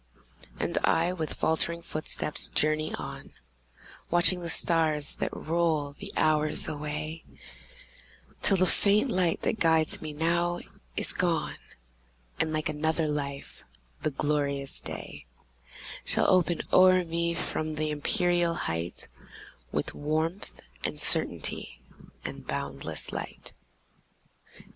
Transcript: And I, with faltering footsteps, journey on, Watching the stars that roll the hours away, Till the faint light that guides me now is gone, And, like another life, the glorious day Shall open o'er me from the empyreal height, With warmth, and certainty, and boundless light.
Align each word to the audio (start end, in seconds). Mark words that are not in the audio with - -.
And 0.59 0.79
I, 0.83 1.13
with 1.13 1.35
faltering 1.35 1.83
footsteps, 1.83 2.49
journey 2.49 2.91
on, 2.95 3.33
Watching 4.09 4.41
the 4.41 4.49
stars 4.49 5.17
that 5.17 5.29
roll 5.31 5.93
the 5.93 6.11
hours 6.17 6.67
away, 6.67 7.23
Till 8.41 8.57
the 8.57 8.65
faint 8.65 9.11
light 9.11 9.43
that 9.43 9.59
guides 9.59 10.01
me 10.01 10.11
now 10.11 10.59
is 10.97 11.13
gone, 11.13 11.53
And, 12.39 12.51
like 12.51 12.67
another 12.67 13.07
life, 13.07 13.63
the 14.01 14.09
glorious 14.09 14.81
day 14.81 15.27
Shall 16.03 16.27
open 16.31 16.61
o'er 16.73 17.05
me 17.05 17.35
from 17.35 17.75
the 17.75 17.91
empyreal 17.91 18.55
height, 18.55 19.07
With 19.71 19.93
warmth, 19.93 20.61
and 20.83 20.99
certainty, 20.99 21.79
and 22.25 22.47
boundless 22.47 23.11
light. 23.11 23.53